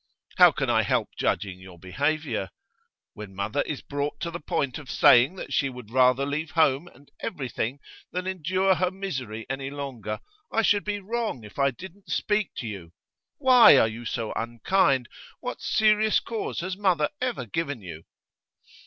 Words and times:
How 0.37 0.51
can 0.51 0.67
I 0.67 0.81
help 0.81 1.09
judging 1.15 1.59
your 1.59 1.77
behaviour? 1.77 2.49
When 3.13 3.35
mother 3.35 3.61
is 3.61 3.83
brought 3.83 4.19
to 4.21 4.31
the 4.31 4.39
point 4.39 4.79
of 4.79 4.89
saying 4.89 5.35
that 5.35 5.53
she 5.53 5.69
would 5.69 5.91
rather 5.91 6.25
leave 6.25 6.49
home 6.49 6.87
and 6.87 7.11
everything 7.19 7.77
than 8.11 8.25
endure 8.25 8.73
her 8.73 8.89
misery 8.89 9.45
any 9.47 9.69
longer, 9.69 10.19
I 10.51 10.63
should 10.63 10.85
be 10.85 10.99
wrong 10.99 11.43
if 11.43 11.59
I 11.59 11.69
didn't 11.69 12.09
speak 12.09 12.49
to 12.55 12.67
you. 12.67 12.93
Why 13.37 13.77
are 13.77 13.87
you 13.87 14.05
so 14.05 14.33
unkind? 14.35 15.07
What 15.39 15.61
serious 15.61 16.19
cause 16.19 16.61
has 16.61 16.75
mother 16.75 17.09
ever 17.21 17.45
given 17.45 17.81
you? 17.81 18.05